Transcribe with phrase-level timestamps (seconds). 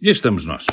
[0.00, 0.64] E estamos nós.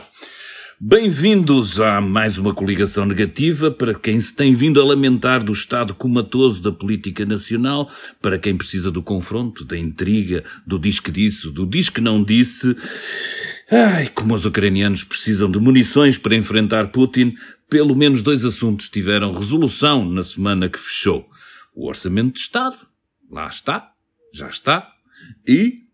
[0.80, 5.96] Bem-vindos a mais uma coligação negativa para quem se tem vindo a lamentar do estado
[5.96, 7.90] comatoso da política nacional,
[8.22, 12.24] para quem precisa do confronto, da intriga, do diz que disse, do diz que não
[12.24, 12.78] disse.
[13.72, 17.34] Ai, como os ucranianos precisam de munições para enfrentar Putin,
[17.68, 21.28] pelo menos dois assuntos tiveram resolução na semana que fechou.
[21.74, 22.78] O Orçamento de Estado,
[23.32, 23.90] lá está,
[24.32, 24.88] já está,
[25.48, 25.85] e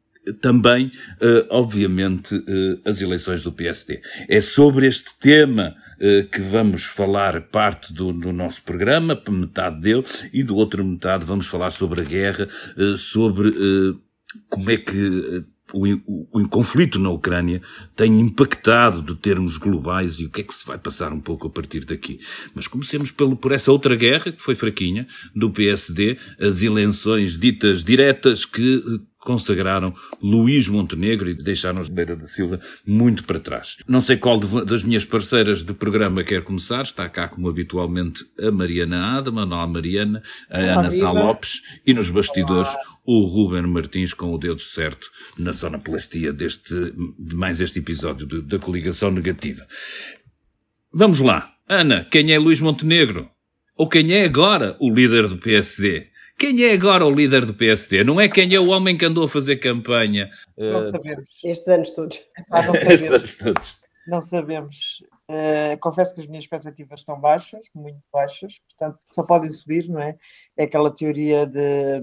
[0.42, 4.02] também, uh, obviamente, uh, as eleições do PSD.
[4.30, 10.04] É sobre este tema uh, que vamos falar parte do, do, nosso programa, metade dele,
[10.32, 12.48] e do outro metade vamos falar sobre a guerra,
[12.98, 13.52] sobre
[14.50, 15.44] como é que
[15.74, 17.62] o, o, o, conflito na Ucrânia
[17.96, 21.48] tem impactado de termos globais e o que é que se vai passar um pouco
[21.48, 22.20] a partir daqui.
[22.54, 27.84] Mas comecemos pelo, por essa outra guerra, que foi fraquinha, do PSD, as eleições ditas
[27.84, 33.78] diretas que consagraram Luís Montenegro e deixaram Beira da Silva muito para trás.
[33.88, 36.82] Não sei qual das minhas parceiras de programa quer começar.
[36.82, 41.94] Está cá, como habitualmente, a Mariana Adama, a Mariana, a Olá, Ana Sá Lopes e
[41.94, 42.82] nos bastidores Olá.
[43.06, 46.74] o Ruben Martins com o dedo certo na sonoplastia deste,
[47.18, 49.66] de mais este episódio de, da coligação negativa.
[50.94, 51.54] Vamos lá.
[51.70, 53.30] Ana, quem é Luís Montenegro?
[53.78, 56.11] Ou quem é agora o líder do PSD?
[56.42, 58.04] Quem é agora o líder do PSD?
[58.04, 60.28] Não é quem é o homem que andou a fazer campanha?
[60.58, 60.92] Não uh...
[60.92, 61.30] sabemos.
[61.44, 62.20] Estes anos todos.
[62.50, 62.90] Ah, não sabemos.
[62.90, 63.82] Estes anos todos.
[64.08, 65.04] Não sabemos.
[65.30, 70.02] Uh, confesso que as minhas expectativas estão baixas, muito baixas, portanto só podem subir, não
[70.02, 70.18] é?
[70.58, 72.02] É aquela teoria de.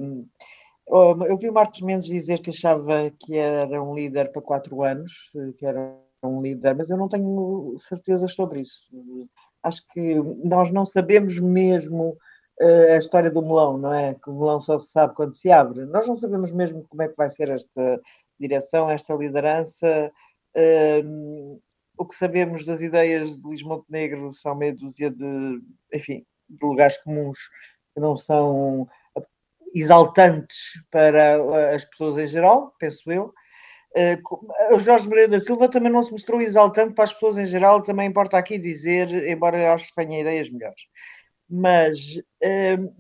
[0.87, 4.85] Oh, eu vi o Marcos Mendes dizer que achava que era um líder para quatro
[4.85, 8.89] anos, que era um líder, mas eu não tenho certezas sobre isso.
[9.65, 10.15] Acho que
[10.45, 12.17] nós não sabemos mesmo
[12.61, 14.15] a história do melão, não é?
[14.15, 15.85] Que o melão só se sabe quando se abre.
[15.87, 18.01] Nós não sabemos mesmo como é que vai ser esta
[18.39, 20.13] direção, esta liderança.
[20.57, 21.61] Uh,
[21.97, 25.61] o que sabemos das ideias de Luís Montenegro são meia dúzia de,
[25.93, 27.39] enfim, de lugares comuns
[27.95, 28.89] que não são
[29.75, 33.33] exaltantes para as pessoas em geral, penso eu.
[33.97, 37.47] Uh, o Jorge Moreira da Silva também não se mostrou exaltante para as pessoas em
[37.47, 40.83] geral, também importa aqui dizer, embora eu acho que tenha ideias melhores
[41.49, 42.95] mas uh,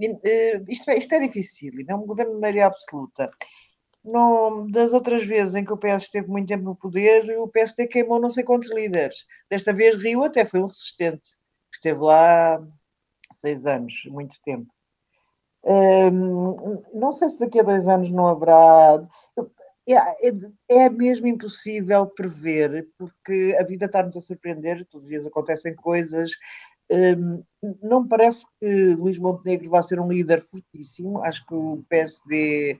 [0.69, 3.31] isto, é, isto é difícil, é um governo de maioria absoluta.
[4.04, 7.87] No, das outras vezes em que o PS esteve muito tempo no poder, o PSD
[7.88, 9.26] queimou não sei quantos líderes.
[9.50, 11.31] Desta vez Rio até foi um resistente,
[11.70, 12.62] que esteve lá
[13.34, 14.72] seis anos, muito tempo.
[15.64, 16.54] Um,
[16.94, 19.06] não sei se daqui a dois anos não haverá.
[19.87, 20.32] É, é,
[20.69, 26.31] é, mesmo impossível prever, porque a vida está-nos a surpreender, todos os dias acontecem coisas,
[27.82, 31.22] não me parece que Luís Montenegro vá ser um líder fortíssimo.
[31.22, 32.78] Acho que o PSD.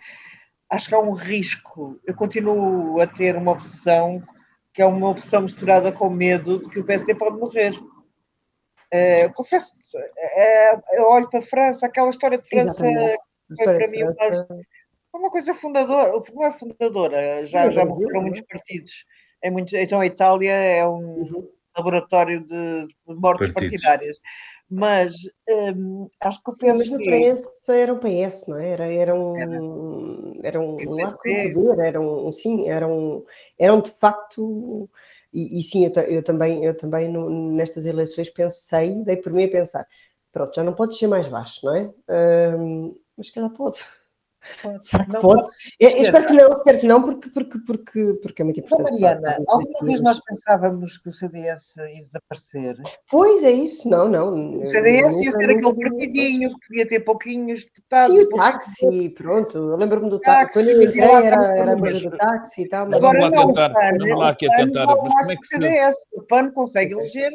[0.71, 1.99] Acho que há um risco.
[2.07, 4.23] Eu continuo a ter uma opção
[4.73, 7.73] que é uma opção misturada com medo de que o PSD pode morrer.
[8.95, 14.03] Uh, confesso, uh, eu olho para a França, aquela história de França foi para mim
[14.03, 14.15] uma,
[15.13, 19.05] uma coisa fundadora, não é fundadora, já, já morreram muitos partidos.
[19.43, 23.83] É muito, então a Itália é um, uhum laboratório de, de mortes Partidos.
[23.83, 24.21] partidárias.
[24.71, 25.15] Mas
[25.49, 26.79] um, acho que o PS.
[26.79, 28.71] Mas no PS era o PS, não é?
[28.71, 30.41] Era, era um.
[30.43, 33.25] Era, um, um lado poder, eram, sim, eram,
[33.59, 34.89] eram de facto.
[35.33, 39.45] E, e sim, eu, eu, também, eu também no, nestas eleições pensei, dei por mim
[39.45, 39.87] a pensar:
[40.31, 41.91] pronto, já não pode ser mais baixo, não é?
[42.57, 43.79] Um, mas que ela pode.
[44.81, 45.43] Será que não pode?
[45.43, 48.61] pode eu, eu espero que não, espero que não, porque, porque, porque, porque é muito
[48.61, 48.99] importante.
[48.99, 52.77] Então, Mariana, alguma vez nós pensávamos que o CDS ia desaparecer?
[53.11, 54.59] Pois é isso, não, não.
[54.59, 58.17] O CDS ia ser aquele partidinho que podia ter pouquinhos deputados.
[58.17, 59.59] Sim, o táxi, pronto.
[59.59, 60.59] Eu lembro-me do táxi.
[60.59, 62.87] Quando eu entrei era, era a coisa do táxi e tal.
[62.87, 62.99] Mas...
[62.99, 64.87] Agora não, o PAN, vamos lá aqui a tentar.
[64.87, 67.33] Mas como é que o CDS, o PAN consegue eleger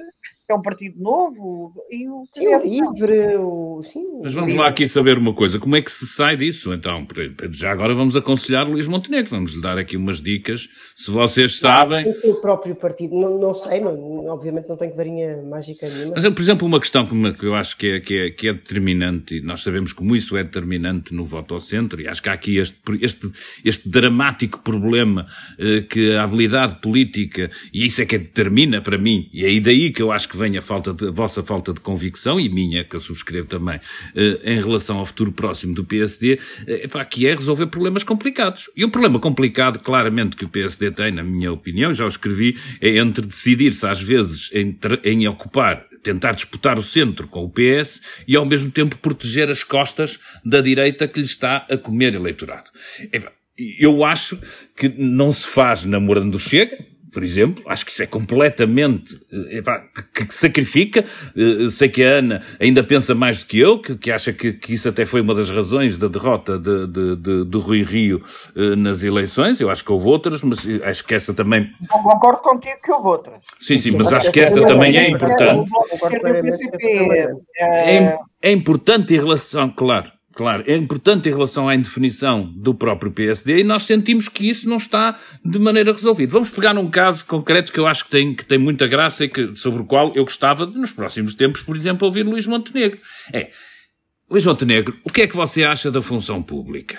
[0.49, 4.85] é um partido novo e o sim, o livre, o, sim, Mas vamos lá aqui
[4.87, 6.73] saber uma coisa, como é que se sai disso?
[6.73, 7.07] Então,
[7.51, 12.05] já agora vamos aconselhar Luís Montenegro, vamos lhe dar aqui umas dicas, se vocês sabem...
[12.25, 16.13] O próprio partido, não, não sei, não, obviamente não tenho varinha mágica nenhuma.
[16.15, 19.37] Mas, por exemplo, uma questão que eu acho que é, que, é, que é determinante,
[19.37, 22.33] e nós sabemos como isso é determinante no voto ao centro, e acho que há
[22.33, 23.31] aqui este, este,
[23.63, 25.25] este dramático problema
[25.57, 29.93] eh, que a habilidade política, e isso é que determina para mim, e é daí
[29.93, 32.49] que eu acho que que vem a, falta de, a vossa falta de convicção, e
[32.49, 33.79] minha, que eu subscrevo também,
[34.15, 38.67] eh, em relação ao futuro próximo do PSD, eh, pá, que é resolver problemas complicados.
[38.75, 42.57] E o problema complicado, claramente, que o PSD tem, na minha opinião, já o escrevi,
[42.81, 44.49] é entre decidir-se, às vezes,
[45.05, 49.63] em, ocupar tentar disputar o centro com o PS e ao mesmo tempo proteger as
[49.63, 52.69] costas da direita que lhe está a comer eleitorado.
[53.79, 54.37] Eu acho
[54.75, 56.77] que não se faz namorando Chega,
[57.13, 59.83] por exemplo, acho que isso é completamente eh, epá,
[60.13, 61.05] que, que, sacrifica.
[61.35, 64.53] Eu sei que a Ana ainda pensa mais do que eu, que, que acha que,
[64.53, 68.23] que, isso até foi uma das razões da derrota de, de, de, de Rui Rio
[68.55, 69.61] eh, nas eleições.
[69.61, 71.71] Eu acho que houve outras, mas acho que essa também.
[71.89, 73.39] Não concordo contigo que houve outras.
[73.59, 75.71] Sim, sim, mas acho que essa também é importante.
[77.59, 83.11] É, é importante em relação, claro Claro, é importante em relação à indefinição do próprio
[83.11, 86.31] PSD e nós sentimos que isso não está de maneira resolvida.
[86.31, 89.29] Vamos pegar num caso concreto que eu acho que tem, que tem muita graça e
[89.29, 92.97] que, sobre o qual eu gostava, nos próximos tempos, por exemplo, ouvir Luís Montenegro.
[93.31, 93.51] É,
[94.29, 96.97] Luís Montenegro, o que é que você acha da função pública?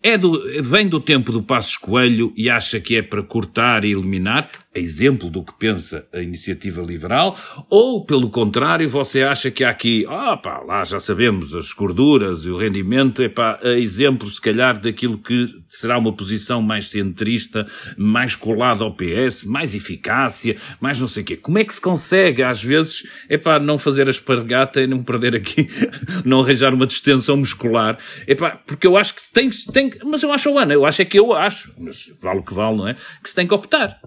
[0.00, 3.90] É do, vem do tempo do Passos Coelho e acha que é para cortar e
[3.90, 4.48] eliminar?
[4.78, 7.36] Exemplo do que pensa a iniciativa liberal,
[7.70, 12.44] ou, pelo contrário, você acha que há aqui, ah pá, lá já sabemos as gorduras
[12.44, 16.90] e o rendimento, é pá, a exemplo, se calhar, daquilo que será uma posição mais
[16.90, 17.66] centrista,
[17.96, 21.36] mais colada ao PS, mais eficácia, mais não sei o quê.
[21.36, 25.02] Como é que se consegue, às vezes, é pá, não fazer a espargata e não
[25.02, 25.68] perder aqui,
[26.24, 27.98] não arranjar uma distensão muscular?
[28.26, 31.02] É pá, porque eu acho que tem que, tem, mas eu acho, Ana, eu acho
[31.02, 32.94] é que eu acho, mas vale o que vale, não é?
[33.22, 34.00] Que se tem que optar.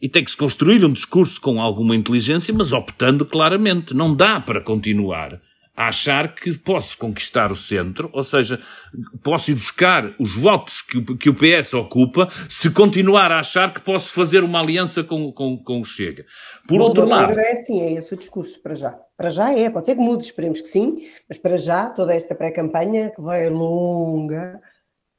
[0.00, 3.94] E tem que se construir um discurso com alguma inteligência, mas optando claramente.
[3.94, 5.40] Não dá para continuar
[5.76, 8.58] a achar que posso conquistar o centro, ou seja,
[9.22, 13.72] posso ir buscar os votos que o, que o PS ocupa, se continuar a achar
[13.74, 16.24] que posso fazer uma aliança com, com, com o Chega.
[16.66, 17.38] Por Bom, outro lado.
[17.38, 18.98] É assim, é esse o discurso, para já.
[19.16, 20.96] Para já é, pode ser que mude, esperemos que sim,
[21.28, 24.58] mas para já, toda esta pré-campanha, que vai longa,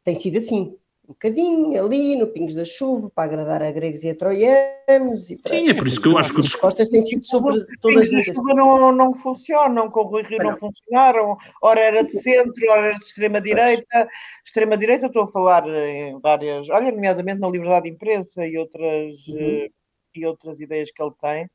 [0.03, 0.73] tem sido assim
[1.07, 5.31] um bocadinho ali no Pingos da Chuva para agradar a gregos e a troianos.
[5.31, 7.65] E para, Sim, é por isso que eu acho que as respostas têm sido sobre
[7.79, 12.03] todas as chuva não, não funcionam, com o Rui Rio não, não funcionaram, ora era
[12.03, 14.09] de centro, ora era de extrema-direita.
[14.45, 19.65] Extrema-direita, estou a falar em várias, olha, nomeadamente na liberdade de imprensa e outras, uhum.
[19.65, 19.73] uh,
[20.13, 21.45] e outras ideias que ele tem.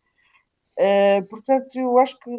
[0.78, 2.30] Uh, portanto, eu acho que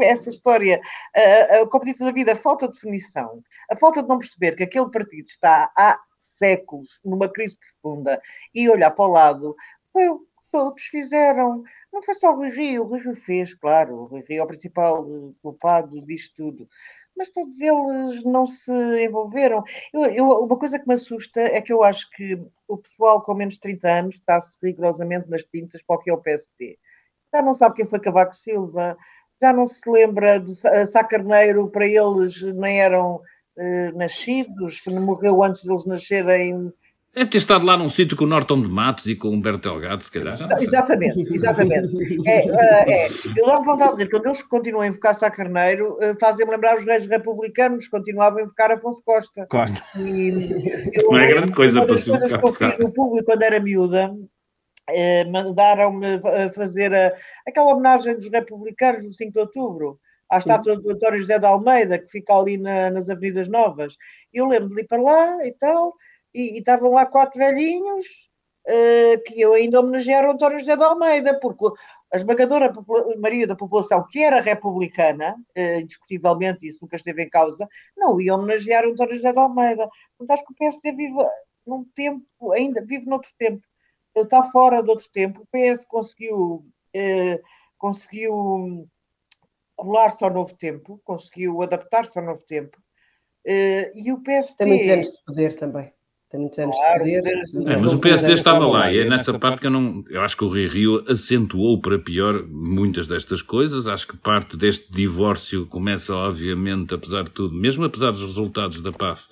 [0.00, 0.80] essa história,
[1.14, 4.62] a, a, disse na vida, a falta de definição, a falta de não perceber que
[4.62, 8.20] aquele partido está há séculos numa crise profunda
[8.54, 9.56] e olhar para o lado,
[9.92, 11.62] foi o que todos fizeram.
[11.92, 14.44] Não foi só o Rui Rio, o Rui Rio fez, claro, o Rui Rio é
[14.44, 15.06] o principal
[15.42, 16.68] culpado disto tudo.
[17.14, 18.72] Mas todos eles não se
[19.04, 19.62] envolveram.
[19.92, 23.34] Eu, eu, uma coisa que me assusta é que eu acho que o pessoal com
[23.34, 26.78] menos de 30 anos está-se rigorosamente nas tintas para o que é o PSD.
[27.34, 28.96] Já não sabe quem foi Cavaco Silva,
[29.42, 30.54] já não se lembra de
[30.86, 36.72] Sá Carneiro, para eles nem eram uh, nascidos, morreu antes deles nascerem.
[37.12, 39.68] Deve ter estado lá num sítio com o Norton de Matos e com o Humberto
[39.68, 40.34] Delgado, se calhar.
[40.58, 42.26] Exatamente, exatamente.
[42.26, 43.08] é, uh, é.
[43.36, 46.78] Eu dou vontade de dizer, quando eles continuam a invocar Sá Carneiro, uh, fazem-me lembrar
[46.78, 49.44] os reis republicanos, continuavam a invocar Afonso Costa.
[49.50, 49.82] Costa.
[49.96, 50.28] E,
[50.94, 52.28] eu, não é grande coisa para se invocar.
[52.28, 54.14] Uma das coisas que eu fiz no público quando era miúda,
[54.94, 56.20] eh, mandaram-me
[56.54, 57.16] fazer a,
[57.46, 59.98] aquela homenagem dos republicanos do 5 de outubro,
[60.28, 60.40] à Sim.
[60.40, 63.96] estátua do António José de Almeida, que fica ali na, nas Avenidas Novas.
[64.32, 65.94] Eu lembro de ir para lá e tal,
[66.34, 68.06] e, estavam lá quatro velhinhos
[68.66, 71.66] uh, que eu ainda homenagearam o António José de Almeida, porque
[72.12, 72.72] a esmagadora
[73.18, 78.34] maioria da população, que era republicana, uh, indiscutivelmente isso nunca esteve em causa, não ia
[78.34, 79.88] homenagear o António José de Almeida.
[80.16, 81.14] Portanto, acho que o PSD vive
[81.66, 83.62] num tempo, ainda vive noutro tempo
[84.14, 85.42] está fora de outro tempo.
[85.42, 86.64] O PS conseguiu,
[86.94, 87.40] eh,
[87.78, 88.88] conseguiu
[89.74, 92.78] colar-se ao novo tempo, conseguiu adaptar-se ao novo tempo.
[93.44, 94.56] Eh, e o PSD.
[94.56, 95.92] Tem muitos anos de poder também.
[96.30, 97.36] Tem muitos anos claro, de poder.
[97.66, 100.02] É, mas o PSD estava lá e é nessa parte que eu não.
[100.08, 103.86] Eu acho que o Rui Rio acentuou para pior muitas destas coisas.
[103.86, 108.92] Acho que parte deste divórcio começa, obviamente, apesar de tudo, mesmo apesar dos resultados da
[108.92, 109.26] PAF,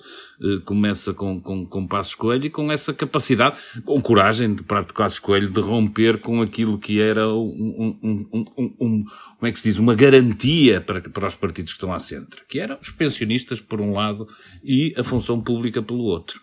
[0.65, 5.51] começa com, com, com Passos Coelho e com essa capacidade, com coragem de Passos Coelho
[5.51, 9.77] de romper com aquilo que era um, um, um, um, como é que se diz,
[9.77, 13.79] uma garantia para, para os partidos que estão à centro, que eram os pensionistas por
[13.79, 14.27] um lado
[14.63, 16.39] e a função pública pelo outro.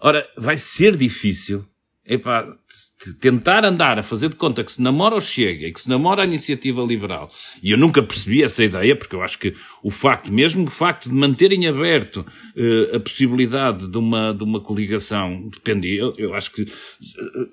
[0.00, 1.64] Ora, vai ser difícil
[2.06, 2.46] epá,
[3.20, 6.22] tentar andar a fazer de conta que se namora o Chega e que se namora
[6.22, 7.30] a iniciativa liberal.
[7.62, 11.08] E eu nunca percebi essa ideia, porque eu acho que o facto, mesmo o facto
[11.08, 16.52] de manterem aberto uh, a possibilidade de uma, de uma coligação, dependia, eu, eu, acho
[16.52, 16.66] que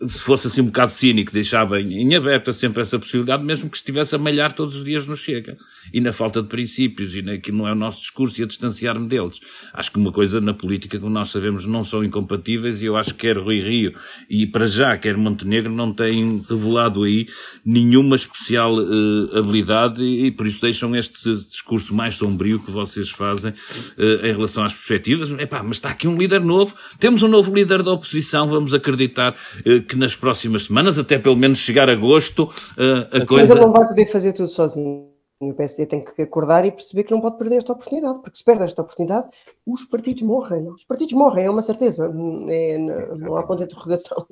[0.09, 4.15] se fosse assim um bocado cínico, deixava em, aberta sempre essa possibilidade, mesmo que estivesse
[4.15, 5.57] a malhar todos os dias no Chega.
[5.93, 9.07] E na falta de princípios, e naquilo não é o nosso discurso, e a distanciar-me
[9.07, 9.39] deles.
[9.73, 13.13] Acho que uma coisa na política, como nós sabemos, não são incompatíveis, e eu acho
[13.13, 13.93] que quer Rui Rio
[14.29, 17.27] e e para já, quer Montenegro, não tem revelado aí
[17.65, 23.09] nenhuma especial uh, habilidade e, e, por isso deixam este discurso mais sombrio que vocês
[23.09, 25.29] fazem uh, em relação às perspectivas.
[25.31, 29.35] Epá, mas está aqui um líder novo, temos um novo líder da oposição, vamos acreditar
[29.65, 33.47] uh, que nas próximas semanas, até pelo menos chegar a agosto, a mas coisa...
[33.47, 35.10] Mas ele não vai poder fazer tudo sozinho.
[35.41, 38.37] E o PSD tem que acordar e perceber que não pode perder esta oportunidade, porque
[38.37, 39.27] se perde esta oportunidade,
[39.65, 40.67] os partidos morrem.
[40.69, 42.13] Os partidos morrem, é uma certeza,
[42.49, 44.25] é, não há ponto de interrogação.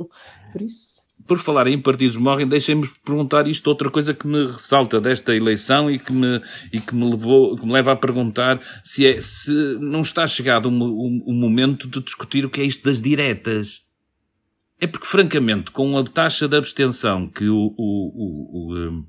[0.51, 1.01] Por isso.
[1.25, 5.89] Por falar em partidos morrem, deixem-me perguntar isto, outra coisa que me ressalta desta eleição
[5.89, 9.51] e que me, e que me, levou, que me leva a perguntar se, é, se
[9.79, 13.01] não está chegado o um, um, um momento de discutir o que é isto das
[13.01, 13.83] diretas.
[14.79, 19.03] É porque, francamente, com a taxa de abstenção que o, o, o o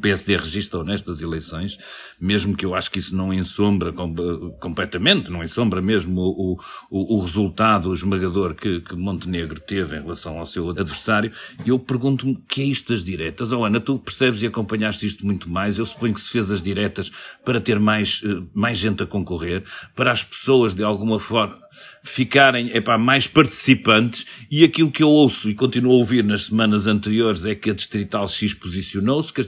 [0.00, 1.78] PSD registrou nestas eleições,
[2.20, 6.60] mesmo que eu acho que isso não ensombra completamente, não ensombra mesmo o,
[6.90, 11.32] o, o resultado esmagador que, que, Montenegro teve em relação ao seu adversário,
[11.66, 13.52] eu pergunto-me o que é isto das diretas?
[13.52, 16.62] Oh Ana, tu percebes e acompanhaste isto muito mais, eu suponho que se fez as
[16.62, 17.10] diretas
[17.44, 21.58] para ter mais, eh, mais gente a concorrer, para as pessoas de alguma forma
[22.02, 26.86] ficarem epá, mais participantes e aquilo que eu ouço e continuo a ouvir nas semanas
[26.86, 29.42] anteriores é que a Distrital X posicionou-se, que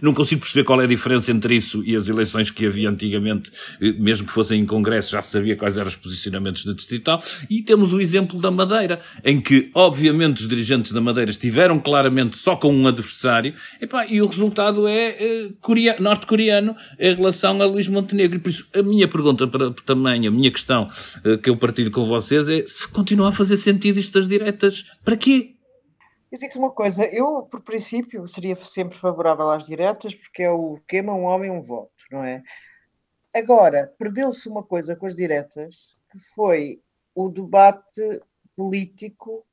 [0.00, 3.50] não consigo perceber qual é a diferença entre isso e as eleições que havia antigamente,
[3.80, 7.22] eh, mesmo que fossem em Congresso, já se sabia quais eram os posicionamentos da Distrital,
[7.50, 12.36] e temos o exemplo da Madeira, em que, obviamente, os dirigentes da Madeira estiveram claramente
[12.36, 17.88] só com um adversário, epá, e o resultado é eh, norte-coreano em relação a Luís
[17.88, 18.36] Montenegro.
[18.36, 20.88] E por isso, a minha pergunta para, também, a minha questão
[21.24, 24.82] eh, que eu partilho com vocês é se continua a fazer sentido isto das diretas,
[25.02, 25.56] para quê?
[26.30, 30.78] Eu digo uma coisa, eu, por princípio, seria sempre favorável às diretas, porque é o
[30.86, 32.42] queima um homem um voto, não é?
[33.34, 36.82] Agora, perdeu-se uma coisa com as diretas, que foi
[37.14, 38.20] o debate
[38.54, 39.46] político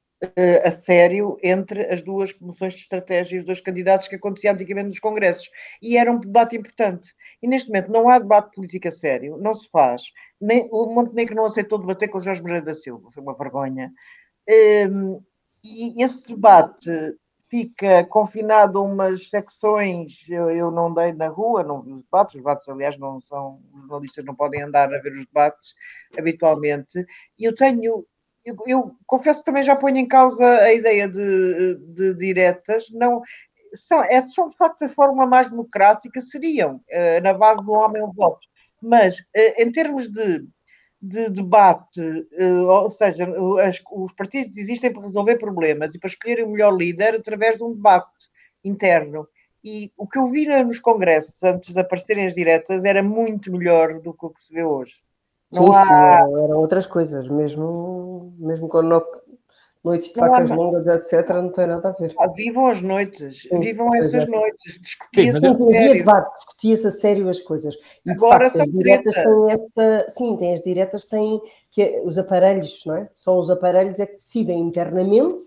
[0.63, 4.87] a sério entre as duas promoções de estratégia e os dois candidatos que acontecia antigamente
[4.87, 5.49] nos congressos.
[5.81, 7.13] E era um debate importante.
[7.41, 10.03] E neste momento não há debate político a sério, não se faz.
[10.39, 13.91] Nem, o Montenegro não aceitou debater com Jorge Moreira da Silva, foi uma vergonha.
[14.89, 15.21] Um,
[15.63, 16.89] e esse debate
[17.53, 22.33] fica confinado a umas secções, eu, eu, não dei na rua, não vi os debates,
[22.33, 25.75] os debates, aliás, não são, os jornalistas não podem andar a ver os debates
[26.17, 27.05] habitualmente,
[27.37, 28.03] e eu tenho
[28.45, 33.21] eu, eu, confesso que também já ponho em causa a ideia de, de diretas, não,
[33.73, 38.03] são, é, são de facto a forma mais democrática, seriam, uh, na base do homem
[38.03, 38.47] um voto,
[38.81, 40.45] mas uh, em termos de,
[41.01, 43.27] de debate, uh, ou seja,
[43.61, 47.63] as, os partidos existem para resolver problemas e para escolher o melhor líder através de
[47.63, 48.07] um debate
[48.63, 49.27] interno.
[49.63, 54.01] E o que eu vi nos congressos antes de aparecerem as diretas era muito melhor
[54.01, 54.95] do que o que se vê hoje.
[55.53, 56.25] Não sim, há...
[56.25, 59.03] sim, eram outras coisas, mesmo, mesmo quando não,
[59.83, 60.55] noites de facas há...
[60.55, 62.13] longas, etc., não tem nada a ver.
[62.17, 64.27] Ah, vivam as noites, sim, vivam essas é.
[64.27, 65.93] noites, discutia-se a sério.
[65.93, 67.75] Debate, discutia-se a sério as coisas.
[68.05, 71.41] E Agora facto, as diretas têm essa, sim, tem as diretas têm
[71.71, 73.09] que os aparelhos, não é?
[73.13, 75.41] São os aparelhos é que decidem internamente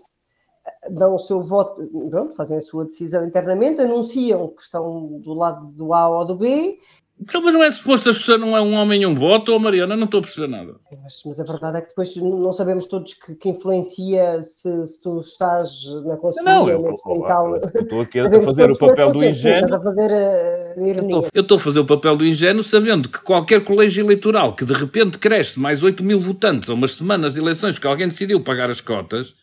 [0.89, 5.67] dão o seu voto, pronto, fazem a sua decisão internamente, anunciam que estão do lado
[5.67, 6.77] do A ou do B
[7.19, 9.59] então, mas não é suposto as pessoas não é um homem e um voto, ou
[9.59, 10.75] Mariana, não estou a perceber nada.
[11.01, 15.01] Mas, mas, a verdade é que depois não sabemos todos que, que influencia se, se,
[15.01, 15.69] tu estás
[16.05, 17.55] na conselhia não, eu, eu, tal.
[17.55, 19.75] Eu estou aqui a fazer o papel do ingênuo.
[19.75, 21.29] A fazer a ironia.
[21.33, 24.73] Eu estou a fazer o papel do ingênuo sabendo que qualquer colégio eleitoral que de
[24.73, 28.69] repente cresce mais 8 mil votantes a umas semanas de eleições que alguém decidiu pagar
[28.69, 29.35] as cotas,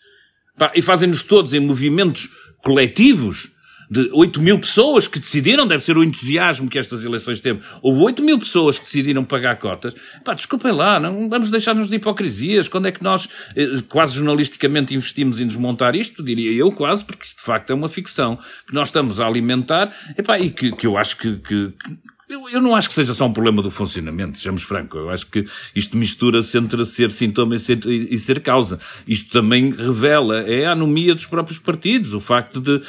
[0.57, 2.28] pá, e fazem-nos todos em movimentos
[2.62, 3.53] coletivos,
[3.91, 7.61] de 8 mil pessoas que decidiram, deve ser o entusiasmo que estas eleições teve.
[7.83, 9.95] Houve 8 mil pessoas que decidiram pagar cotas.
[10.25, 12.69] Pá, desculpem lá, não vamos deixar-nos de hipocrisias.
[12.69, 16.23] Quando é que nós, eh, quase jornalisticamente, investimos em desmontar isto?
[16.23, 19.95] Diria eu quase, porque isto de facto é uma ficção que nós estamos a alimentar
[20.17, 21.99] epá, e que, que eu acho que, que, que
[22.29, 24.99] eu, não acho que seja só um problema do funcionamento, sejamos francos.
[24.99, 28.81] Eu acho que isto mistura-se entre ser sintoma e ser, e ser, causa.
[29.07, 32.81] Isto também revela, é a anomia dos próprios partidos, o facto de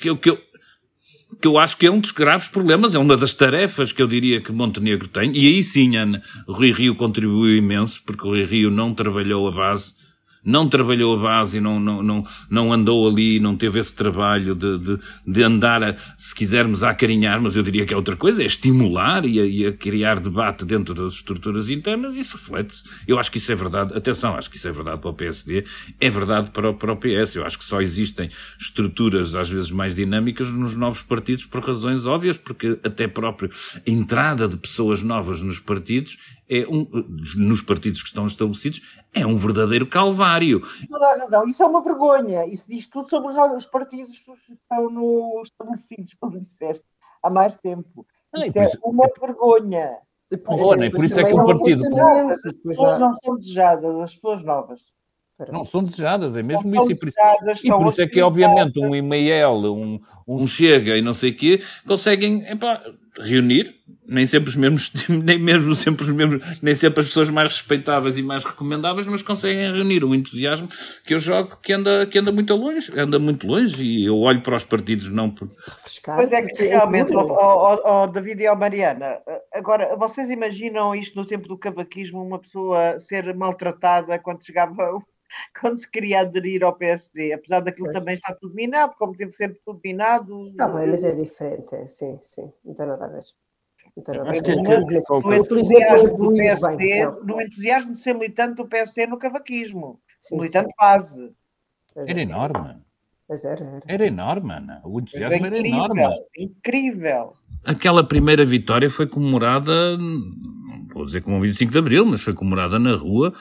[0.00, 0.38] que, que, eu,
[1.40, 4.06] que eu acho que é um dos graves problemas, é uma das tarefas que eu
[4.06, 8.44] diria que Montenegro tem, e aí sim, Ana, Rui Rio contribuiu imenso, porque o Rui
[8.44, 9.94] Rio não trabalhou a base
[10.44, 14.78] não trabalhou a base não, não, não, não andou ali, não teve esse trabalho de,
[14.78, 18.42] de, de andar, a, se quisermos, a acarinhar, mas eu diria que é outra coisa,
[18.42, 22.84] é estimular e a, e a criar debate dentro das estruturas internas e isso reflete-se.
[23.06, 25.64] Eu acho que isso é verdade, atenção, acho que isso é verdade para o PSD,
[26.00, 27.36] é verdade para o, para o PS.
[27.36, 32.06] Eu acho que só existem estruturas, às vezes, mais dinâmicas nos novos partidos por razões
[32.06, 36.18] óbvias, porque até próprio a entrada de pessoas novas nos partidos
[36.50, 36.86] é um,
[37.36, 38.80] nos partidos que estão estabelecidos,
[39.14, 40.62] é um verdadeiro calvário.
[40.88, 42.46] Toda a razão, isso é uma vergonha.
[42.46, 46.84] Isso diz tudo sobre os, partidos que estão no, estabelecidos, como disseste,
[47.22, 48.06] há mais tempo.
[48.36, 49.98] Isso é uma vergonha.
[50.44, 51.96] Por, é, por isso é que o partido.
[52.30, 54.92] As pessoas não são desejadas, as pessoas novas.
[55.52, 56.92] Não são desejadas, é mesmo isso.
[56.92, 61.14] E por, e por isso é que, obviamente, um e-mail, um, um chega e não
[61.14, 62.82] sei o quê, conseguem epá,
[63.20, 63.76] reunir,
[64.08, 68.16] nem sempre os mesmos, nem mesmo sempre os mesmos, nem sempre as pessoas mais respeitáveis
[68.16, 70.68] e mais recomendáveis, mas conseguem reunir um entusiasmo
[71.04, 74.42] que eu jogo que anda, que anda muito longe, anda muito longe e eu olho
[74.42, 75.48] para os partidos não por...
[76.04, 79.18] Pois é que realmente, oh, oh, oh, David e oh, Mariana,
[79.52, 84.98] agora, vocês imaginam isto no tempo do cavaquismo, uma pessoa ser maltratada quando chegava
[85.60, 89.60] quando se queria aderir ao PSD, apesar daquilo também estar tudo minado, como teve sempre
[89.64, 90.46] tudo minado.
[90.48, 93.24] Está bem, mas é diferente, é, sim, sim, não tem nada a ver.
[94.06, 100.68] No, entusiasmo do PSD, no entusiasmo de ser militante do PSD no cavaquismo, sim, militante
[100.68, 100.74] sim.
[100.78, 101.32] base.
[101.96, 102.76] Era enorme.
[103.28, 103.82] Mas era, era.
[103.86, 104.80] Era enorme, Ana.
[104.84, 106.16] O entusiasmo era, incrível, era enorme.
[106.36, 107.32] Incrível.
[107.64, 112.78] Aquela primeira vitória foi comemorada, não vou dizer como 25 de Abril, mas foi comemorada
[112.78, 113.32] na rua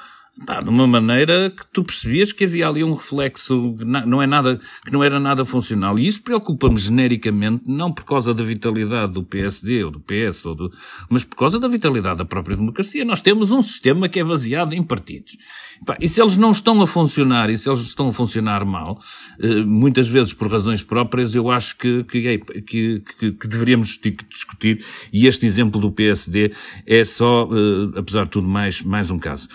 [0.46, 4.27] pá, de uma maneira que tu percebias que havia ali um reflexo que não, é
[4.27, 5.98] nada, que não era nada funcional.
[5.98, 10.56] E isso preocupa-me genericamente, não por causa da vitalidade do PSD ou do PS, ou
[10.56, 10.72] do,
[11.10, 13.03] mas por causa da vitalidade da própria democracia.
[13.06, 15.38] Nós temos um sistema que é baseado em partidos.
[15.86, 19.00] Pá, e se eles não estão a funcionar, e se eles estão a funcionar mal,
[19.39, 24.00] eh, muitas vezes por razões próprias, eu acho que, que, é, que, que, que deveríamos
[24.29, 26.51] discutir, e este exemplo do PSD
[26.86, 29.48] é só, eh, apesar de tudo, mais, mais um caso.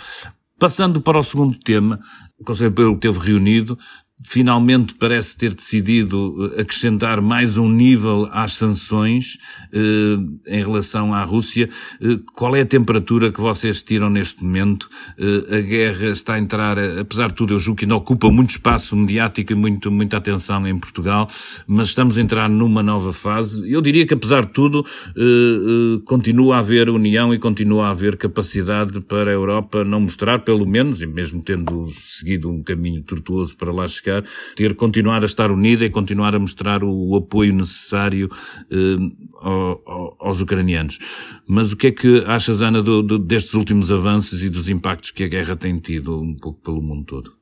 [0.62, 1.98] Passando para o segundo tema,
[2.38, 3.76] o Conselho Europeu teve reunido,
[4.24, 9.38] finalmente parece ter decidido eh, acrescentar mais um nível às sanções
[9.72, 11.68] eh, em relação à Rússia.
[12.00, 14.88] Eh, qual é a temperatura que vocês tiram neste momento?
[15.18, 18.30] Eh, a guerra está a entrar, eh, apesar de tudo, eu julgo que ainda ocupa
[18.30, 21.28] muito espaço mediático e muito, muita atenção em Portugal,
[21.66, 23.70] mas estamos a entrar numa nova fase.
[23.70, 24.84] Eu diria que, apesar de tudo,
[25.16, 30.40] eh, continua a haver união e continua a haver capacidade para a Europa não mostrar,
[30.40, 34.11] pelo menos, e mesmo tendo seguido um caminho tortuoso para lá chegar,
[34.56, 38.28] ter continuar a estar unida e continuar a mostrar o, apoio necessário
[38.70, 40.98] uh, aos ucranianos.
[41.46, 45.10] Mas o que é que achas, Ana, do, do, destes últimos avanços e dos impactos
[45.10, 47.36] que a guerra tem tido um pouco pelo mundo todo?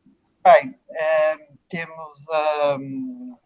[0.45, 2.17] Bem, uh, temos.
[2.29, 3.39] Uh,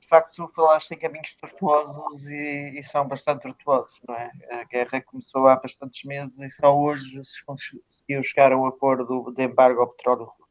[0.00, 4.30] de facto, falaste em caminhos tortuosos e, e, são bastante tortuosos, não é?
[4.52, 9.30] A guerra começou há bastantes meses e só hoje se conseguiu chegar a um acordo
[9.36, 10.47] de embargo ao petróleo russo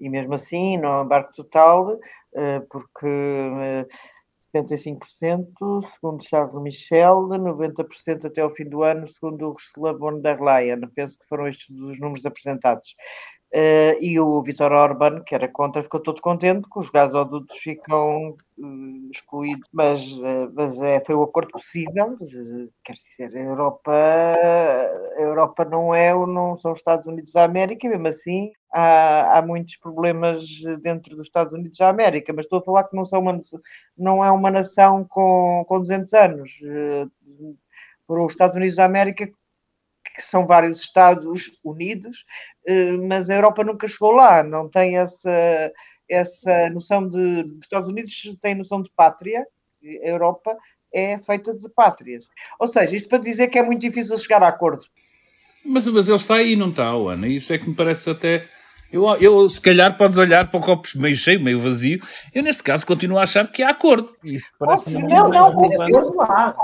[0.00, 1.98] e mesmo assim não embarque total,
[2.34, 3.06] eh, porque
[4.54, 10.40] 75%, eh, segundo Charles Michel, 90% até ao fim do ano, segundo Ursula von der
[10.40, 10.80] Leyen.
[10.94, 12.94] Penso que foram estes os números apresentados.
[13.54, 18.36] Uh, e o Vitor Orban, que era contra, ficou todo contente que os gasodutos ficam
[18.58, 22.18] uh, excluídos, mas, uh, mas é, foi o acordo possível.
[22.84, 27.88] quer dizer, a Europa, a Europa não é não são os Estados Unidos da América,
[27.88, 30.44] mesmo assim há, há muitos problemas
[30.82, 33.38] dentro dos Estados Unidos da América, mas estou a falar que não, são uma,
[33.96, 36.50] não é uma nação com, com 200 anos.
[38.06, 39.30] Para os Estados Unidos da América
[40.16, 42.24] que são vários Estados unidos,
[42.66, 45.72] eh, mas a Europa nunca chegou lá, não tem essa,
[46.08, 47.42] essa noção de.
[47.42, 49.46] Os Estados Unidos têm noção de pátria,
[50.02, 50.56] a Europa
[50.92, 52.28] é feita de pátrias.
[52.58, 54.84] Ou seja, isto para dizer que é muito difícil chegar a acordo.
[55.64, 57.28] Mas, mas ele está aí e não está, Ana.
[57.28, 58.48] Isso é que me parece até.
[58.90, 62.00] Eu, eu, se calhar, podes olhar para o copo meio cheio, meio vazio.
[62.32, 64.14] Eu, neste caso, continuo a achar que há acordo.
[64.60, 66.54] Oh, não, não, com certeza há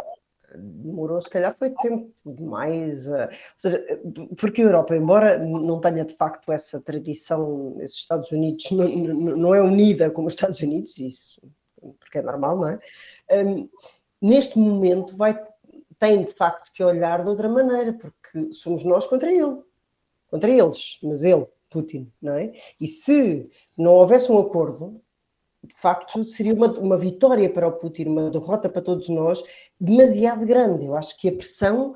[0.57, 3.07] demorou, se calhar foi tempo demais.
[3.07, 3.85] Uh, seja,
[4.37, 9.55] porque a Europa, embora não tenha de facto essa tradição, esses Estados Unidos não, não
[9.55, 11.41] é unida como os Estados Unidos, isso
[11.99, 12.79] porque é normal, não é?
[13.45, 13.69] Um,
[14.21, 15.39] neste momento vai,
[15.99, 19.59] tem de facto que olhar de outra maneira, porque somos nós contra ele,
[20.29, 22.53] contra eles, mas ele, Putin, não é?
[22.81, 25.02] E se não houvesse um acordo,
[25.75, 29.43] de facto, seria uma, uma vitória para o Putin, uma derrota para todos nós,
[29.81, 30.87] demasiado grande.
[30.87, 31.95] Eu acho que a pressão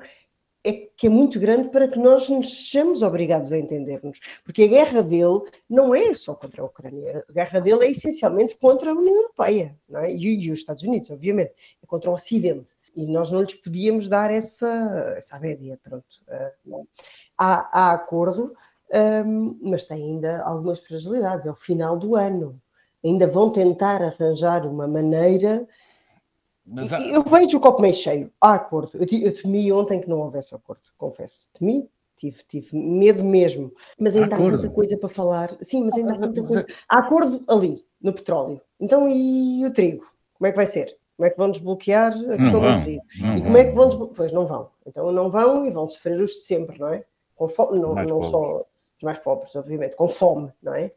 [0.67, 4.19] é que é muito grande para que nós nos sejamos obrigados a entendermos.
[4.43, 8.57] Porque a guerra dele não é só contra a Ucrânia, a guerra dele é essencialmente
[8.57, 10.11] contra a União Europeia é?
[10.11, 12.75] e, e, os Estados Unidos, obviamente, é contra o Ocidente.
[12.95, 15.79] E nós não lhes podíamos dar essa, essa média.
[15.81, 16.05] Pronto.
[16.27, 16.85] Uh,
[17.37, 18.53] há, há acordo,
[19.25, 21.45] um, mas tem ainda algumas fragilidades.
[21.45, 22.61] É o final do ano
[23.03, 25.67] ainda vão tentar arranjar uma maneira.
[26.65, 26.91] Mas.
[26.91, 28.31] Eu vejo o copo meio cheio.
[28.41, 28.91] Há acordo.
[28.95, 31.47] Eu, eu temi ontem que não houvesse acordo, confesso.
[31.57, 33.71] Temi tive, tive medo mesmo.
[33.97, 35.55] Mas ainda há, há tanta coisa para falar.
[35.61, 36.65] Sim, mas ainda há tanta coisa.
[36.89, 38.59] Há acordo ali, no petróleo.
[38.79, 40.05] Então, e o trigo?
[40.33, 40.97] Como é que vai ser?
[41.15, 43.03] Como é que vão desbloquear a questão do trigo?
[43.37, 44.17] E como é que vão desbloquear?
[44.17, 44.69] Pois não vão.
[44.85, 47.03] Então não vão e vão sofrer os de sempre, não é?
[47.35, 48.65] Com fome, não, não só
[48.97, 50.91] os mais pobres, obviamente, com fome, não é?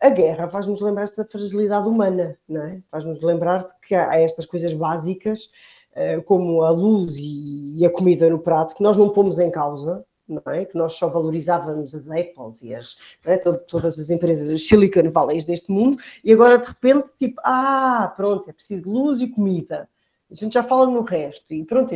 [0.00, 2.82] A guerra faz-nos lembrar esta fragilidade humana, não é?
[2.90, 5.50] Faz-nos lembrar que há estas coisas básicas,
[5.94, 10.04] eh, como a luz e a comida no prato, que nós não pomos em causa,
[10.28, 10.64] não é?
[10.64, 13.36] que nós só valorizávamos as Apples e as, é?
[13.36, 18.48] todas as empresas, as Silicon Valleys deste mundo, e agora de repente, tipo, ah, pronto,
[18.50, 19.88] é preciso luz e comida.
[20.30, 21.94] A gente já fala no resto, e pronto,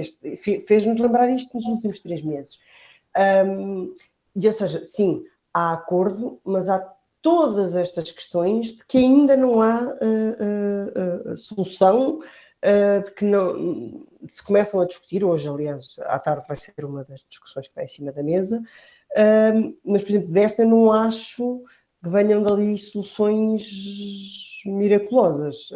[0.67, 2.59] fez-nos lembrar isto nos últimos três meses.
[3.47, 3.95] Um,
[4.39, 6.79] e, ou seja, sim, há acordo, mas há
[7.21, 14.07] todas estas questões de que ainda não há uh, uh, solução uh, de que não,
[14.29, 17.83] se começam a discutir, hoje, aliás, à tarde vai ser uma das discussões que está
[17.83, 18.63] em cima da mesa,
[19.85, 21.65] mas, por exemplo, desta não acho
[22.03, 25.71] que venham dali soluções miraculosas.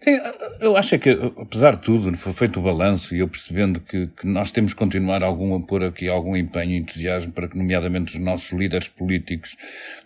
[0.00, 0.18] Sim,
[0.60, 4.26] eu acho que, apesar de tudo, foi feito o balanço e eu percebendo que, que,
[4.26, 8.14] nós temos que continuar algum, a pôr aqui algum empenho e entusiasmo para que, nomeadamente,
[8.14, 9.56] os nossos líderes políticos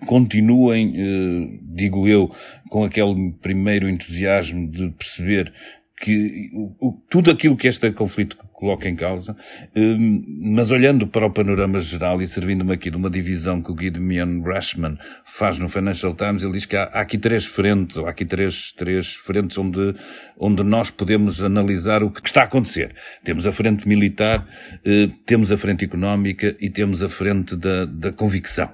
[0.06, 2.30] continuem, eh, digo eu,
[2.68, 5.52] com aquele primeiro entusiasmo de perceber
[5.98, 9.36] que o, tudo aquilo que este conflito coloca em causa,
[9.74, 13.76] um, mas olhando para o panorama geral e servindo-me aqui de uma divisão que o
[13.78, 18.06] Gideon Rashman faz no Financial Times, ele diz que há, há, aqui três frentes, ou
[18.06, 19.94] há aqui três, três frentes onde,
[20.38, 22.94] onde nós podemos analisar o que está a acontecer.
[23.24, 24.46] Temos a frente militar,
[24.86, 28.70] uh, temos a frente económica e temos a frente da, da convicção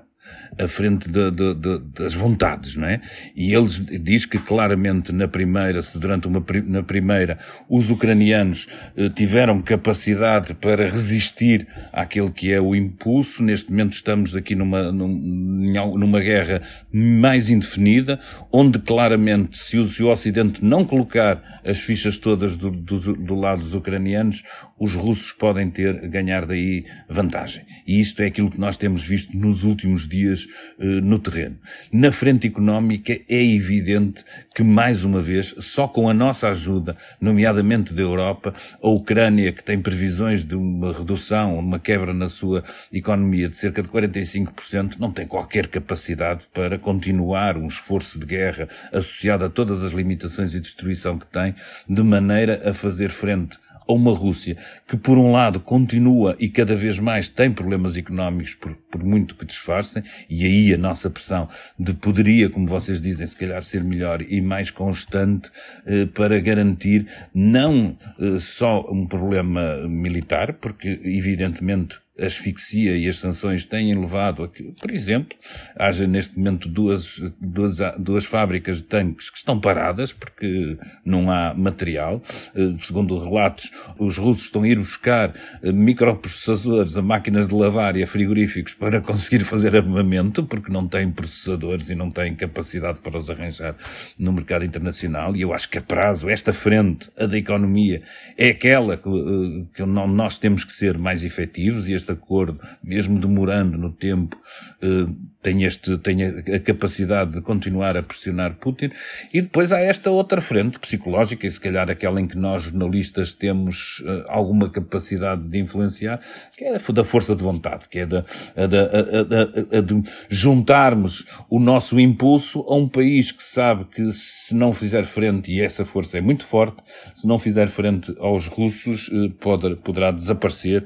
[0.58, 3.00] à frente de, de, de, das vontades, não é?
[3.34, 9.08] E eles diz que claramente na primeira, se durante uma na primeira os ucranianos eh,
[9.08, 16.20] tiveram capacidade para resistir àquele que é o impulso, neste momento estamos aqui numa, numa
[16.20, 22.56] guerra mais indefinida, onde claramente se o, se o Ocidente não colocar as fichas todas
[22.56, 24.42] do, do, do lado dos ucranianos,
[24.78, 27.64] os russos podem ter, ganhar daí vantagem.
[27.86, 31.56] E isto é aquilo que nós temos visto nos últimos dias eh, no terreno.
[31.92, 37.92] Na frente económica é evidente que, mais uma vez, só com a nossa ajuda, nomeadamente
[37.92, 43.48] da Europa, a Ucrânia, que tem previsões de uma redução, uma quebra na sua economia
[43.48, 49.44] de cerca de 45%, não tem qualquer capacidade para continuar um esforço de guerra associado
[49.44, 51.54] a todas as limitações e destruição que tem,
[51.88, 56.74] de maneira a fazer frente a uma Rússia que, por um lado, continua e cada
[56.74, 61.48] vez mais tem problemas económicos, por, por muito que disfarcem, e aí a nossa pressão
[61.78, 65.50] de poderia, como vocês dizem, se calhar ser melhor e mais constante
[65.86, 73.64] eh, para garantir não eh, só um problema militar, porque evidentemente asfixia e as sanções
[73.64, 75.36] têm levado a que, por exemplo,
[75.76, 81.54] haja neste momento duas, duas, duas fábricas de tanques que estão paradas porque não há
[81.54, 82.22] material.
[82.54, 87.96] Eh, segundo relatos, os russos estão a ir buscar eh, microprocessadores a máquinas de lavar
[87.96, 92.98] e a frigoríficos para conseguir fazer armamento porque não têm processadores e não têm capacidade
[92.98, 93.74] para os arranjar
[94.18, 95.34] no mercado internacional.
[95.34, 98.02] E eu acho que a prazo, esta frente, a da economia,
[98.36, 103.18] é aquela que, eh, que nós temos que ser mais efetivos e este acordo, mesmo
[103.18, 104.36] demorando no tempo,
[104.82, 105.06] eh,
[105.42, 108.90] tem, este, tem a, capacidade de continuar a pressionar Putin.
[109.32, 113.32] E depois há esta outra frente psicológica, e se calhar aquela em que nós jornalistas
[113.32, 116.20] temos eh, alguma capacidade de influenciar,
[116.56, 118.24] que é da força de vontade, que é da,
[118.56, 124.54] a, a, a de juntarmos o nosso impulso a um país que sabe que se
[124.54, 126.82] não fizer frente, e essa força é muito forte,
[127.14, 130.84] se não fizer frente aos russos, eh, pode, poderá desaparecer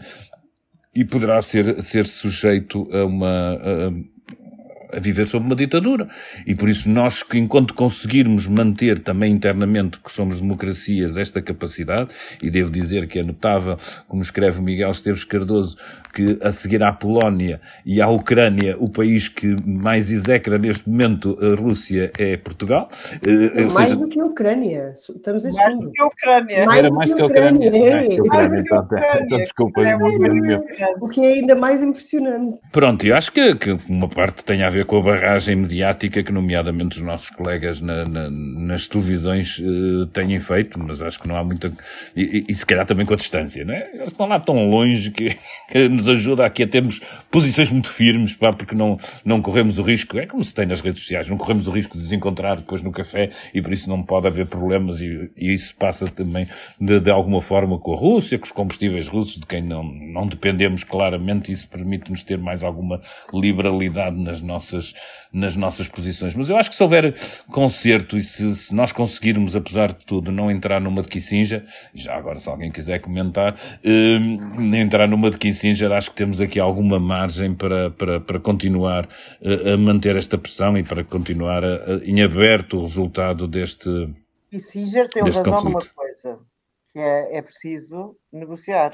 [0.96, 6.08] e poderá ser, ser sujeito a uma, a, a viver sob uma ditadura.
[6.46, 12.08] E por isso nós, que enquanto conseguirmos manter também internamente que somos democracias esta capacidade,
[12.42, 13.76] e devo dizer que é notável,
[14.08, 15.76] como escreve Miguel Esteves Cardoso,
[16.16, 21.38] que a seguir à Polónia e à Ucrânia, o país que mais execra neste momento
[21.42, 22.88] a Rússia é Portugal.
[23.22, 23.96] Eh, mais seja...
[23.96, 24.94] do que a Ucrânia.
[24.94, 26.64] Estamos em Mais do que a Ucrânia.
[26.64, 27.70] Mais Era mais do que a Ucrânia.
[29.20, 29.82] Então, desculpa,
[31.02, 32.60] o que é ainda mais impressionante.
[32.72, 36.32] Pronto, eu acho que, que uma parte tem a ver com a barragem mediática que,
[36.32, 41.36] nomeadamente, os nossos colegas na, na, nas televisões uh, têm feito, mas acho que não
[41.36, 41.70] há muita.
[42.16, 43.90] E, e, se calhar também com a distância, não é?
[43.92, 45.36] Eles estão lá tão longe que,
[45.68, 49.82] que nos ajuda aqui a termos posições muito firmes, pá, porque não, não corremos o
[49.82, 50.18] risco.
[50.18, 52.90] É como se tem nas redes sociais, não corremos o risco de desencontrar depois no
[52.90, 56.46] café e por isso não pode haver problemas e, e isso passa também
[56.80, 60.26] de, de alguma forma com a Rússia, com os combustíveis russos, de quem não, não
[60.26, 63.00] dependemos claramente, isso permite-nos ter mais alguma
[63.32, 64.94] liberalidade nas nossas,
[65.32, 66.34] nas nossas posições.
[66.34, 67.14] Mas eu acho que se houver
[67.50, 71.64] conserto e se, se nós conseguirmos, apesar de tudo, não entrar numa de Kissinger,
[71.94, 74.18] já agora se alguém quiser comentar, eh,
[74.80, 79.08] entrar numa de Kissinger, acho que temos aqui alguma margem para, para, para continuar
[79.44, 83.88] a, a manter esta pressão e para continuar a, a, em aberto o resultado deste.
[84.50, 85.64] Kissinger tem razão conflito.
[85.64, 86.38] numa coisa,
[86.92, 88.92] que é, é preciso negociar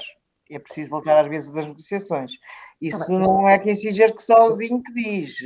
[0.51, 2.33] é preciso voltar às vezes das negociações.
[2.81, 5.37] Isso tá não é quem Singer que sozinho que diz.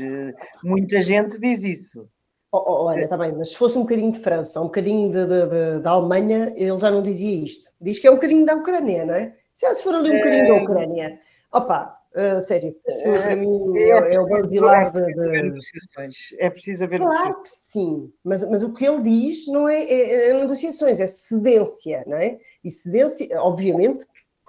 [0.64, 2.10] Muita gente diz isso.
[2.52, 5.26] Oh, oh, olha, está bem, mas se fosse um bocadinho de França, um bocadinho de,
[5.26, 7.70] de, de, da Alemanha, ele já não dizia isto.
[7.80, 9.36] Diz que é um bocadinho da Ucrânia, não é?
[9.52, 10.48] Se for ali um bocadinho é...
[10.48, 11.20] da Ucrânia,
[11.58, 16.16] opa, uh, sério, isso é, para mim é, é, o basilar de, negociações.
[16.40, 20.30] É preciso haver claro que sim, mas, mas o que ele diz não é, é,
[20.30, 22.38] é negociações, é cedência, não é?
[22.64, 24.06] E cedência, obviamente,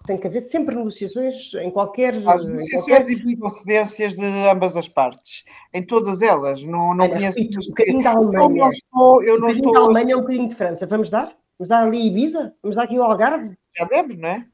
[0.07, 2.15] tem que haver sempre negociações em qualquer.
[2.27, 3.11] As negociações qualquer...
[3.11, 6.65] implicam cedências de ambas as partes, em todas elas.
[6.65, 7.41] Não, não Olha, conheço.
[7.41, 8.43] Um bocadinho da Alemanha.
[8.43, 9.23] Eu não estou.
[9.23, 9.73] Eu não estou...
[9.73, 10.87] da Alemanha é um bocadinho de França.
[10.87, 11.37] Vamos dar?
[11.59, 12.55] Vamos dar ali Ibiza?
[12.63, 13.57] Vamos dar aqui o Algarve?
[13.77, 14.47] Já demos, não é?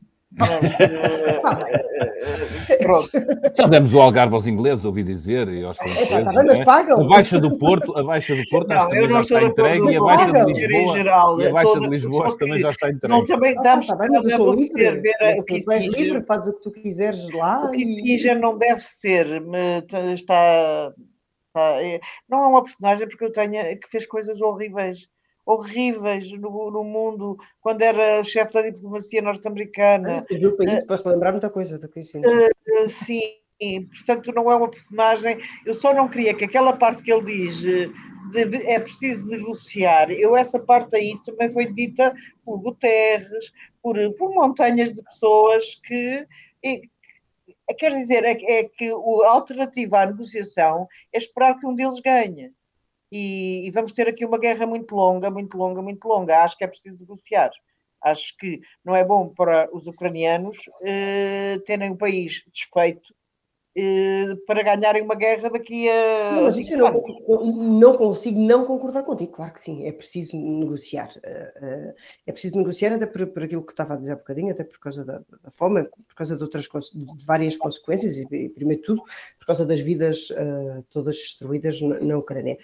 [3.56, 6.10] Já demos o Algarve aos ingleses, ouvi dizer, e aos franceses.
[6.10, 6.64] É, tá é?
[6.64, 7.02] pagam.
[7.02, 9.96] A Baixa do Porto, a Baixa do Porto não, acho que já está entregue e
[9.96, 13.14] a Baixa de Lisboa, geral, e a Baixa de Lisboa também já está entregue.
[13.14, 16.24] Não, também estamos ah, tá, mas eu sou livre, ver o que tu és livre,
[16.24, 17.66] faz o que tu quiseres lá.
[17.66, 18.34] O que e...
[18.34, 19.42] não deve ser,
[20.14, 20.92] está,
[21.46, 25.08] está, é, não é uma personagem porque eu tenho que fez coisas horríveis
[25.46, 30.22] horríveis no, no mundo quando era chefe da diplomacia norte-americana.
[30.22, 32.18] Serviu ah, para isso, para relembrar muita coisa do que isso.
[32.18, 35.38] Uh, sim, portanto não é uma personagem.
[35.66, 37.92] Eu só não queria que aquela parte que ele diz de,
[38.66, 40.10] é preciso negociar.
[40.10, 43.52] Eu essa parte aí também foi dita por Guterres,
[43.82, 46.26] por, por montanhas de pessoas que
[46.62, 46.82] e,
[47.78, 52.52] quer dizer, é, é que a alternativa à negociação é esperar que um deles ganhe
[53.16, 56.42] e, e, vamos ter aqui uma guerra muito longa, muito longa, muito longa.
[56.42, 57.50] Acho que é preciso negociar.
[58.02, 63.14] Acho que não é bom para os ucranianos eh, terem o país desfeito
[63.76, 66.32] eh, para ganharem uma guerra daqui a.
[66.32, 69.32] Não, mas isso eu não, não, consigo não concordar contigo.
[69.32, 71.10] Claro que sim, é preciso negociar.
[71.16, 71.92] Uh,
[72.24, 74.78] é preciso negociar até por, por, aquilo que estava a dizer há bocadinho, até por
[74.78, 79.02] causa da, da fome, por causa de outras de várias consequências e, primeiro de tudo,
[79.38, 80.28] por causa das vidas
[80.90, 82.56] todas destruídas na, na Ucrânia.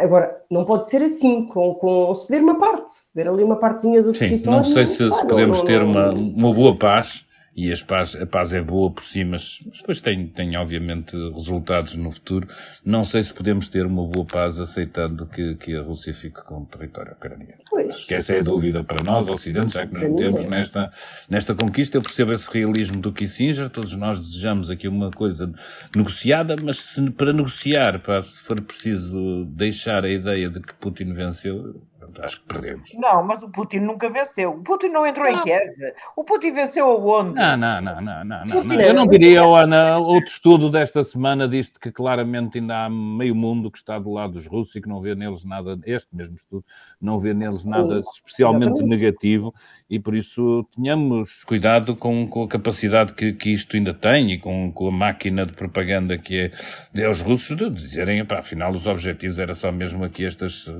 [0.00, 4.14] Agora, não pode ser assim, com, com ceder uma parte, ceder ali uma partezinha do
[4.14, 4.58] Sim, território.
[4.58, 7.24] Não sei se, se podemos não, ter uma, uma boa paz
[7.60, 11.94] e a paz, a paz é boa por si, mas, depois tem, tem obviamente resultados
[11.94, 12.48] no futuro.
[12.82, 16.62] Não sei se podemos ter uma boa paz aceitando que, que a Rússia fique com
[16.62, 17.60] o território ucraniano.
[17.68, 17.94] Pois.
[17.94, 20.90] Acho que essa é a dúvida para nós, ocidentes, já que nos metemos nesta,
[21.28, 21.98] nesta conquista.
[21.98, 25.52] Eu percebo esse realismo do Kissinger, todos nós desejamos aqui uma coisa
[25.94, 31.12] negociada, mas se para negociar, para, se for preciso deixar a ideia de que Putin
[31.12, 31.82] venceu,
[32.22, 32.90] acho que perdemos.
[32.94, 34.52] Não, mas o Putin nunca venceu.
[34.52, 35.38] O Putin não entrou não.
[35.38, 35.74] em Kiev.
[36.16, 37.34] O Putin venceu aonde?
[37.34, 38.44] Não, não, não, não, não.
[38.44, 38.80] não.
[38.80, 43.70] Eu não diria, Ana, outro estudo desta semana diz que claramente ainda há meio mundo
[43.70, 46.64] que está do lado dos russos e que não vê neles nada, este mesmo estudo,
[47.00, 48.88] não vê neles nada Sim, especialmente exatamente.
[48.88, 49.54] negativo
[49.88, 54.38] e por isso tenhamos cuidado com, com a capacidade que, que isto ainda tem e
[54.38, 56.52] com, com a máquina de propaganda que
[56.94, 60.72] é, é os russos de dizerem, para afinal os objetivos era só mesmo aqui estas,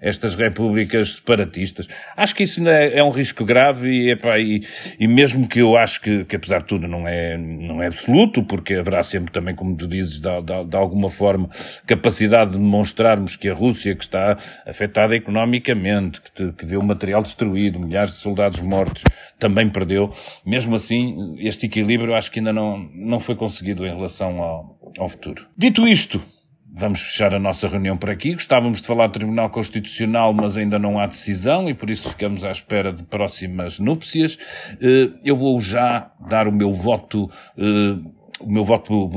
[0.00, 1.88] estas repúblicas separatistas.
[2.16, 4.64] Acho que isso é, é um risco grave e, epá, e,
[4.98, 8.42] e mesmo que eu acho que, que apesar de tudo não é, não é absoluto,
[8.42, 11.48] porque haverá sempre também, como tu dizes, de, de, de alguma forma
[11.86, 14.36] capacidade de demonstrarmos que a Rússia que está
[14.66, 19.04] afetada economicamente, que, te, que o material destruído, milhares de soldados mortos,
[19.38, 20.12] também perdeu.
[20.44, 25.08] Mesmo assim, este equilíbrio acho que ainda não, não foi conseguido em relação ao, ao
[25.08, 25.46] futuro.
[25.56, 26.22] Dito isto,
[26.70, 28.34] Vamos fechar a nossa reunião por aqui.
[28.34, 32.44] Gostávamos de falar do Tribunal Constitucional, mas ainda não há decisão e por isso ficamos
[32.44, 34.38] à espera de próximas núpcias.
[34.80, 37.98] Eh, eu vou já dar o meu voto, eh,
[38.40, 39.10] o meu voto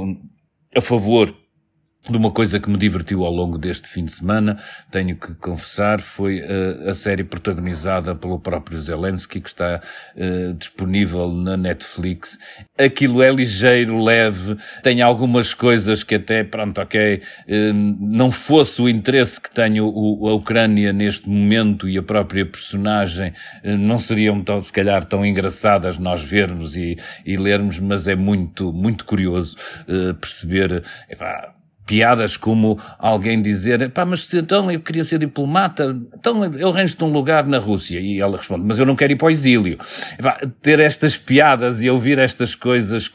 [0.75, 1.40] a favor
[2.09, 4.57] de uma coisa que me divertiu ao longo deste fim de semana,
[4.89, 9.79] tenho que confessar, foi uh, a série protagonizada pelo próprio Zelensky, que está
[10.15, 12.39] uh, disponível na Netflix.
[12.75, 18.89] Aquilo é ligeiro, leve, tem algumas coisas que até, pronto, ok, uh, não fosse o
[18.89, 23.33] interesse que tem o, a Ucrânia neste momento e a própria personagem,
[23.63, 28.73] não seriam tão, se calhar tão engraçadas nós vermos e, e lermos, mas é muito,
[28.73, 29.55] muito curioso
[30.19, 31.53] perceber, epá,
[31.91, 37.11] piadas como alguém dizer, pá, mas então eu queria ser diplomata, então eu arranjo-te um
[37.11, 37.99] lugar na Rússia.
[37.99, 39.77] E ela responde, mas eu não quero ir para o exílio.
[40.21, 43.11] Pá, ter estas piadas e ouvir estas coisas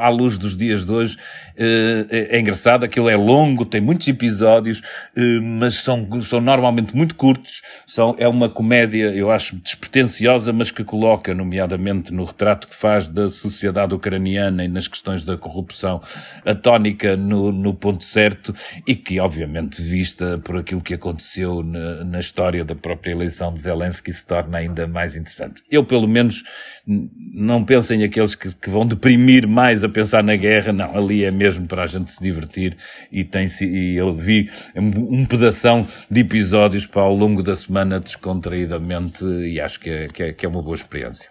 [0.00, 1.16] à luz dos dias de hoje
[1.58, 4.80] eh, é, é engraçado, aquilo é longo, tem muitos episódios,
[5.16, 10.70] eh, mas são, são normalmente muito curtos, são, é uma comédia, eu acho, despretensiosa, mas
[10.70, 16.00] que coloca, nomeadamente no retrato que faz da sociedade ucraniana e nas questões da corrupção,
[16.46, 18.54] a tónica no, no ponto certo
[18.86, 23.60] e que, obviamente, vista por aquilo que aconteceu na, na história da própria eleição de
[23.60, 25.62] Zelensky, se torna ainda mais interessante.
[25.70, 26.42] Eu, pelo menos,
[26.86, 31.24] não penso em aqueles que, que vão deprimir mais a pensar na guerra, não, ali
[31.24, 32.76] é mesmo para a gente se divertir
[33.12, 39.24] e, tem e eu vi um pedação de episódios para ao longo da semana descontraídamente
[39.24, 41.30] e acho que é, que é, que é uma boa experiência.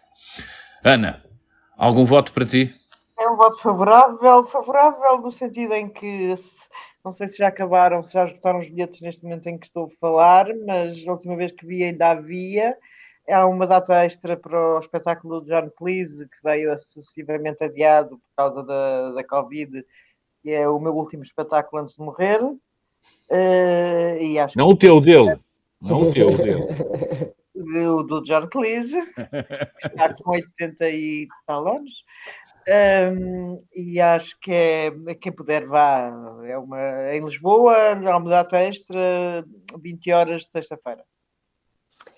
[0.84, 1.22] Ana,
[1.78, 2.74] algum voto para ti?
[3.20, 6.32] É um voto favorável, favorável no sentido em que
[7.04, 9.86] não sei se já acabaram, se já esgotaram os bilhetes neste momento em que estou
[9.86, 12.78] a falar, mas a última vez que vi ainda havia.
[13.30, 18.30] Há uma data extra para o espetáculo de John Cleese, que veio sucessivamente adiado por
[18.36, 19.84] causa da, da Covid
[20.48, 22.42] que é o meu último espetáculo antes de morrer.
[22.42, 22.58] Uh,
[24.22, 24.74] e acho não que...
[24.74, 25.38] o teu dele,
[25.82, 26.66] não o teu dele.
[27.86, 31.92] O do John Cleese, que está com 80 e tal anos.
[32.68, 36.12] Um, e acho que é quem puder vá.
[36.46, 39.46] É uma, em Lisboa, há uma data extra,
[39.80, 41.04] 20 horas de sexta-feira.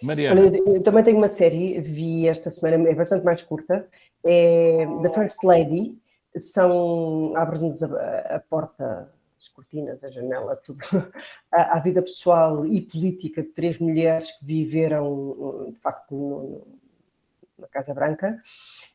[0.01, 0.41] Mariana.
[0.41, 3.87] eu também tenho uma série, vi esta semana, é bastante mais curta,
[4.23, 5.97] é The First Lady,
[6.37, 10.79] são abre-nos a, a, porta, as cortinas, a janela, tudo,
[11.51, 16.67] à, à, vida pessoal e política de três mulheres que viveram, de facto, no,
[17.57, 18.41] na Casa Branca,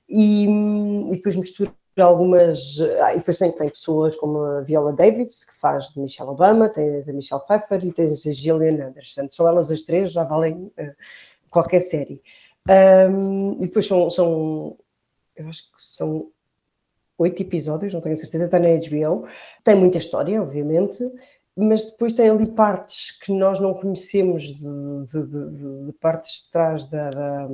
[0.08, 2.80] e, e depois mistura algumas.
[3.02, 6.68] Ah, e depois tem, tem pessoas como a Viola Davids, que faz de Michelle Obama,
[6.68, 9.28] tens a Michelle Pfeiffer e tens a Gillian Anderson.
[9.30, 10.94] São elas as três, já valem uh,
[11.48, 12.20] qualquer série.
[12.68, 14.76] Um, e depois são, são,
[15.36, 16.30] eu acho que são
[17.18, 19.26] oito episódios, não tenho certeza, está na HBO.
[19.62, 21.04] Tem muita história, obviamente,
[21.56, 26.50] mas depois tem ali partes que nós não conhecemos de, de, de, de partes de
[26.50, 27.48] trás da, da,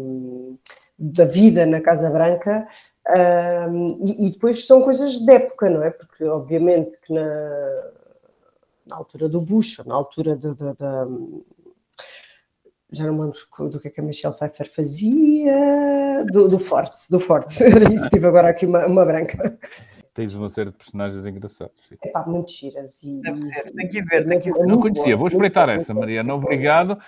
[1.00, 2.68] da, vida na Casa Branca.
[3.08, 5.90] Um, e, e, depois são coisas de época, não é?
[5.90, 7.90] Porque, obviamente, que na,
[8.86, 11.06] na altura do Bush, na altura da
[12.92, 17.08] já não me lembro do que é que a Michelle Pfeiffer fazia, do, do Forte,
[17.08, 19.58] do Forte, era isso, tive agora aqui uma, uma branca.
[20.12, 21.74] Tens uma série de personagens engraçados.
[22.02, 23.02] É pá, muito giras.
[23.04, 23.20] E,
[23.76, 24.66] tem que ver, tem que ver.
[24.66, 26.98] Não conhecia, vou espreitar essa, Mariana, obrigado.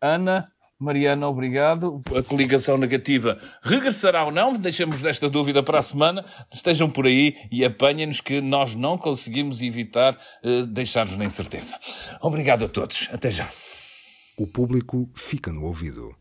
[0.00, 2.02] Ana, Mariana, obrigado.
[2.14, 4.52] A coligação negativa regressará ou não?
[4.52, 6.24] Deixamos desta dúvida para a semana.
[6.52, 11.74] Estejam por aí e apanhem-nos que nós não conseguimos evitar uh, deixar-vos na incerteza.
[12.20, 13.08] Obrigado a todos.
[13.10, 13.48] Até já.
[14.36, 16.14] O público fica no ouvido.